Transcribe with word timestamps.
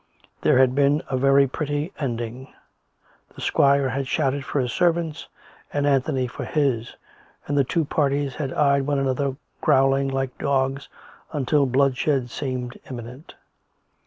There 0.41 0.57
had 0.57 0.73
been 0.73 1.03
a 1.11 1.15
very 1.15 1.45
pretty 1.45 1.93
ending: 1.99 2.51
the 3.35 3.39
squire 3.39 3.87
had 3.89 4.07
shouted 4.07 4.43
for 4.43 4.59
his 4.59 4.73
servants 4.73 5.27
and 5.71 5.85
Anthony 5.85 6.25
for 6.25 6.43
his, 6.43 6.95
and 7.45 7.55
the 7.55 7.63
two 7.63 7.85
parties 7.85 8.33
had 8.33 8.51
eyed 8.51 8.87
one 8.87 8.97
another, 8.97 9.35
growling 9.61 10.07
like 10.07 10.35
dogs, 10.39 10.89
until 11.33 11.67
bloodshed 11.67 12.31
seemed 12.31 12.79
imminent. 12.89 13.35